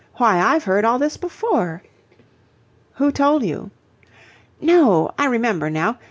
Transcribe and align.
Why, 0.15 0.39
I've 0.39 0.63
heard 0.63 0.83
all 0.83 0.97
this 0.97 1.15
before." 1.15 1.83
"Who 2.93 3.11
told 3.11 3.43
you?" 3.43 3.69
"No, 4.59 5.11
I 5.15 5.25
remember 5.25 5.69
now. 5.69 5.99